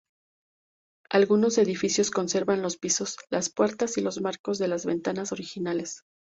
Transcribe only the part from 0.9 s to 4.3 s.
Algunos edificios conservan los pisos, las puertas y los